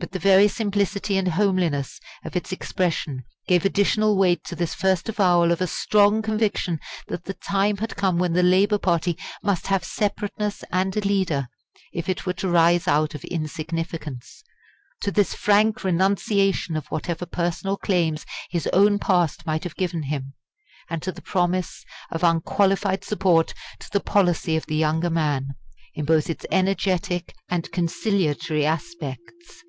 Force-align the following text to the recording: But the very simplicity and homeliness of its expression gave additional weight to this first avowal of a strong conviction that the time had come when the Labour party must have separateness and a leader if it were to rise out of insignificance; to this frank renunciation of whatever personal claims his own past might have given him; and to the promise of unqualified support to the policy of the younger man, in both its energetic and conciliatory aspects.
But 0.00 0.12
the 0.12 0.20
very 0.20 0.46
simplicity 0.46 1.16
and 1.16 1.26
homeliness 1.26 1.98
of 2.24 2.36
its 2.36 2.52
expression 2.52 3.24
gave 3.48 3.64
additional 3.64 4.16
weight 4.16 4.44
to 4.44 4.54
this 4.54 4.72
first 4.72 5.08
avowal 5.08 5.50
of 5.50 5.60
a 5.60 5.66
strong 5.66 6.22
conviction 6.22 6.78
that 7.08 7.24
the 7.24 7.34
time 7.34 7.78
had 7.78 7.96
come 7.96 8.16
when 8.16 8.32
the 8.32 8.44
Labour 8.44 8.78
party 8.78 9.18
must 9.42 9.66
have 9.66 9.82
separateness 9.82 10.62
and 10.70 10.96
a 10.96 11.00
leader 11.00 11.48
if 11.92 12.08
it 12.08 12.24
were 12.24 12.32
to 12.34 12.48
rise 12.48 12.86
out 12.86 13.16
of 13.16 13.24
insignificance; 13.24 14.44
to 15.00 15.10
this 15.10 15.34
frank 15.34 15.82
renunciation 15.82 16.76
of 16.76 16.86
whatever 16.92 17.26
personal 17.26 17.76
claims 17.76 18.24
his 18.50 18.68
own 18.68 19.00
past 19.00 19.44
might 19.46 19.64
have 19.64 19.74
given 19.74 20.04
him; 20.04 20.34
and 20.88 21.02
to 21.02 21.10
the 21.10 21.20
promise 21.20 21.84
of 22.12 22.22
unqualified 22.22 23.02
support 23.02 23.52
to 23.80 23.90
the 23.90 23.98
policy 24.00 24.54
of 24.56 24.64
the 24.66 24.76
younger 24.76 25.10
man, 25.10 25.56
in 25.92 26.04
both 26.04 26.30
its 26.30 26.46
energetic 26.52 27.34
and 27.48 27.72
conciliatory 27.72 28.64
aspects. 28.64 29.64